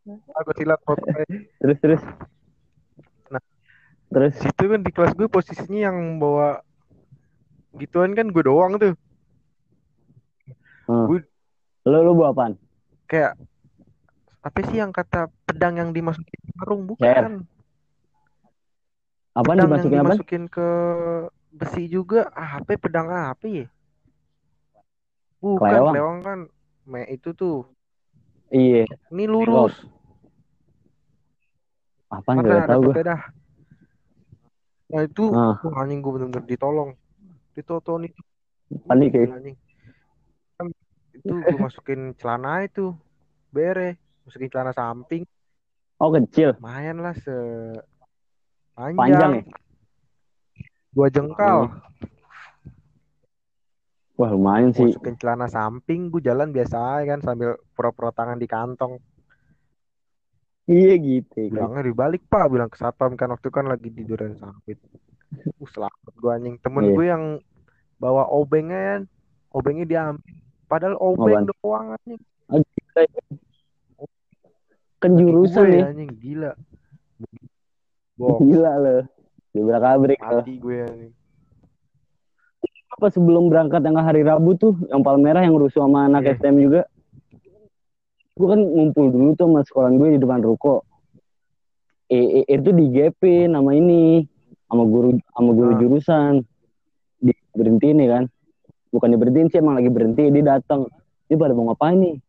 Aku 0.39 0.51
silat 0.57 0.79
terus 1.59 1.77
terus 1.79 2.01
Nah. 3.29 3.41
terus 4.09 4.33
Situ 4.35 4.63
kan 4.65 4.81
di 4.81 4.89
kelas 4.89 5.13
gue 5.13 5.27
posisinya 5.27 5.91
yang 5.91 6.17
bawa 6.17 6.63
gituan 7.75 8.17
kan 8.17 8.25
gue 8.27 8.41
doang 8.41 8.75
tuh. 8.75 8.97
hmm. 10.87 11.05
Gue- 11.05 11.27
lu 11.85 11.97
lu 12.01 12.11
bawa 12.13 12.29
apaan 12.31 12.53
Kayak 13.05 13.37
apa 14.39 14.59
sih 14.65 14.77
yang 14.77 14.89
kata 14.89 15.27
pedang 15.43 15.77
yang 15.77 15.89
dimasukin 15.91 16.39
karung 16.55 16.87
bukan? 16.87 17.45
apaan 19.35 19.55
pedang 19.55 19.59
yang 19.59 19.69
dimasukin 19.69 19.93
apa 19.93 20.03
dimasukin 20.09 20.43
ke 20.47 20.67
besi 21.49 21.83
juga 21.85 22.29
ah, 22.31 22.57
apa 22.57 22.73
ya, 22.73 22.79
pedang 22.79 23.07
apa 23.09 23.45
ya 23.45 23.65
bukan 25.39 25.65
Kelewang. 25.65 25.93
kelewang 25.93 26.19
kan 26.21 26.39
me 26.89 27.05
itu 27.05 27.29
tuh. 27.37 27.69
Iya. 28.49 28.89
Ini 29.13 29.29
lurus. 29.29 29.77
Apaan 32.09 32.41
Makanya 32.41 32.49
gak 32.49 32.65
ada 32.65 32.73
tau 32.73 32.81
gue 32.89 32.95
nah 34.89 35.05
itu. 35.05 35.29
Ah. 35.37 35.53
wah, 35.61 35.85
anjing 35.85 36.01
gue 36.01 36.11
bener-bener 36.17 36.49
ditolong. 36.49 36.97
Ditoton 37.53 38.09
itu 38.09 38.21
panik 38.89 39.13
ya? 39.13 39.29
Anjing. 39.29 39.53
Kan 40.57 40.73
itu 41.13 41.29
gue 41.29 41.57
masukin 41.61 42.17
celana 42.17 42.65
itu. 42.65 42.97
Bere. 43.53 44.01
Masukin 44.25 44.49
celana 44.49 44.73
samping. 44.73 45.29
Oh 46.01 46.09
kecil. 46.09 46.57
Lumayan 46.57 47.05
lah 47.05 47.13
se 47.13 47.37
panjang 48.73 48.97
panjang. 48.97 49.31
ya? 49.37 49.43
Dua 50.89 51.07
jengkal 51.13 51.69
wah 54.19 54.29
lumayan 54.29 54.75
sih 54.75 54.91
masukin 54.91 55.15
celana 55.15 55.47
samping 55.47 56.11
gue 56.11 56.19
jalan 56.19 56.51
biasa 56.51 56.77
kan 57.01 57.23
sambil 57.23 57.55
pura-pura 57.71 58.11
tangan 58.11 58.35
di 58.35 58.45
kantong 58.45 58.99
iya 60.67 60.93
gitu 60.95 61.47
kan. 61.47 61.71
bilangnya 61.71 61.81
dibalik 61.87 62.21
pak 62.27 62.45
bilang 62.45 62.67
ke 62.67 62.75
satpam 62.75 63.15
kan 63.15 63.31
waktu 63.31 63.47
kan 63.47 63.65
lagi 63.65 63.87
di 63.87 64.03
duren 64.03 64.35
sawit 64.35 64.77
Uh, 65.61 65.69
selamat 65.69 66.13
gue 66.17 66.31
anjing. 66.33 66.55
Temen 66.57 66.83
Iya. 66.83 66.93
gue 66.97 67.05
yang 67.05 67.23
bawa 67.95 68.25
obengnya 68.27 68.97
kan, 68.97 69.01
obengnya 69.53 69.85
diambil. 69.85 70.25
Padahal 70.65 70.97
obeng 70.97 71.45
Apaan? 71.45 71.45
doang 71.53 71.87
anjing. 71.93 72.21
Ah, 72.49 72.57
gila 72.57 73.01
ya. 73.05 73.21
Kan 74.97 75.11
jurusan 75.13 75.61
gue 75.61 75.69
nih. 75.69 75.83
anjing 75.85 76.11
gila. 76.17 76.51
Box 78.17 78.37
Gila 78.41 78.73
loh. 78.81 79.01
Dibrak 79.53 79.85
abrik 79.85 80.17
loh. 80.17 80.41
mati 80.41 80.53
gue 80.57 80.77
anjing. 80.81 81.13
Apa 82.99 83.15
sebelum 83.15 83.47
berangkat 83.47 83.79
yang 83.79 83.95
hari 83.95 84.27
Rabu 84.27 84.59
tuh, 84.59 84.75
yang 84.91 84.99
Palmerah 84.99 85.39
yang 85.39 85.55
rusuh 85.55 85.87
sama 85.87 86.11
anak 86.11 86.27
Iya. 86.27 86.35
STM 86.35 86.55
juga. 86.59 86.81
Gue 88.35 88.47
kan 88.51 88.59
ngumpul 88.59 89.07
dulu 89.07 89.39
tuh 89.39 89.47
sama 89.47 89.63
sekolah 89.63 89.89
gue 89.95 90.07
di 90.15 90.19
depan 90.19 90.43
ruko. 90.43 90.83
Eh, 92.11 92.43
eh, 92.43 92.59
itu 92.59 92.75
di 92.75 92.91
GP 92.91 93.47
nama 93.47 93.71
ini 93.71 94.27
sama 94.67 94.83
guru 94.83 95.15
sama 95.31 95.51
guru 95.55 95.71
Ah. 95.71 95.79
jurusan. 95.79 96.33
Di 97.23 97.31
berhenti 97.55 97.87
nih 97.95 98.07
kan. 98.11 98.23
Bukan 98.91 99.15
diberhentiin 99.15 99.47
sih 99.47 99.63
emang 99.63 99.79
lagi 99.79 99.87
berhenti 99.87 100.27
dia 100.27 100.59
datang. 100.59 100.91
Dia 101.31 101.39
pada 101.39 101.55
mau 101.55 101.71
ngapain 101.71 101.95
nih? 101.95 102.19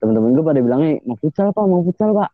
Temen-temen 0.00 0.32
gue 0.32 0.44
pada 0.48 0.60
bilangnya 0.64 0.96
mau 1.04 1.20
futsal 1.20 1.52
pak, 1.52 1.64
mau 1.68 1.84
futsal 1.84 2.16
pak. 2.16 2.32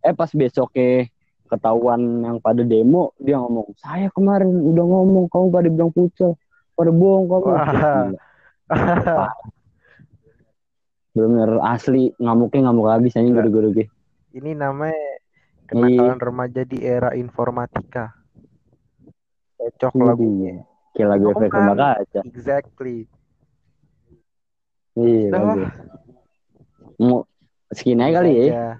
Eh 0.00 0.16
pas 0.16 0.32
besoknya 0.32 1.11
ketahuan 1.52 2.00
yang 2.22 2.36
pada 2.38 2.64
demo 2.64 3.12
dia 3.16 3.36
ngomong 3.36 3.76
saya 3.76 4.08
kemarin 4.08 4.48
udah 4.48 4.80
ngomong 4.82 5.28
kamu 5.28 5.46
pada 5.48 5.68
bilang 5.68 5.92
futsal 5.92 6.32
pada 6.72 6.88
bohong 6.88 7.28
kamu 7.28 7.52
bener 11.12 11.50
asli 11.62 12.16
ngamuknya 12.16 12.60
ngamuk 12.66 12.88
habis 12.88 13.12
anjing 13.14 13.36
Gila. 13.36 13.44
guru-guru 13.44 13.68
gue 13.74 13.86
Ini 14.32 14.56
namanya 14.56 14.96
Iya. 15.68 15.68
kenakalan 15.68 16.20
remaja 16.20 16.62
di 16.62 16.78
era 16.80 17.12
informatika. 17.12 18.12
Cocok 19.56 19.92
lagunya. 19.98 20.64
kayak 20.92 21.08
lagu 21.08 21.32
efek 21.32 21.48
Ngomong. 21.48 21.56
rumah 21.72 21.76
kaca 21.96 22.20
Exactly. 22.26 22.98
iya 24.92 25.32
mau 26.98 27.24
segini 27.68 28.04
aja 28.04 28.20
kali 28.20 28.32
ya 28.44 28.76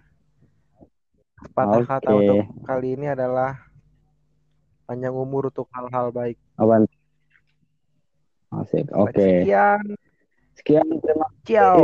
Patah 1.51 1.83
okay. 1.83 1.91
kata 1.91 2.11
untuk 2.15 2.47
kali 2.63 2.95
ini 2.95 3.11
adalah 3.11 3.59
panjang 4.87 5.15
umur 5.15 5.51
untuk 5.51 5.67
hal-hal 5.75 6.15
baik. 6.15 6.39
Awan. 6.63 6.87
Oke. 8.95 9.11
Okay. 9.11 9.37
Sekian. 9.43 9.85
Sekian 10.55 10.87
terima 11.03 11.27
kasih. 11.27 11.43
Ciao. 11.51 11.83